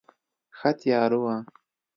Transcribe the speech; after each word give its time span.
ښه 0.57 0.69
تیاره 0.79 1.17
وه. 1.23 1.35